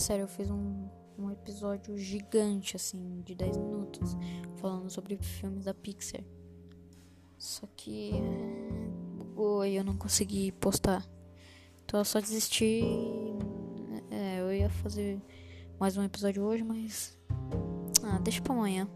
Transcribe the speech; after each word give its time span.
sério, 0.00 0.24
eu 0.24 0.28
fiz 0.28 0.50
um, 0.50 0.88
um 1.18 1.30
episódio 1.30 1.96
gigante, 1.98 2.74
assim, 2.74 3.20
de 3.22 3.34
10 3.34 3.56
minutos, 3.58 4.16
falando 4.56 4.88
sobre 4.88 5.16
filmes 5.18 5.66
da 5.66 5.74
Pixar. 5.74 6.22
Só 7.38 7.66
que 7.76 8.12
bugou 9.16 9.64
e 9.64 9.76
eu 9.76 9.84
não 9.84 9.96
consegui 9.96 10.52
postar. 10.52 11.06
Então 11.84 12.00
eu 12.00 12.04
só 12.04 12.20
desisti. 12.20 12.82
É, 14.10 14.40
eu 14.40 14.52
ia 14.52 14.70
fazer 14.70 15.20
mais 15.78 15.96
um 15.96 16.02
episódio 16.02 16.42
hoje, 16.42 16.62
mas. 16.62 17.18
Ah, 18.02 18.18
deixa 18.18 18.40
pra 18.42 18.54
amanhã. 18.54 18.88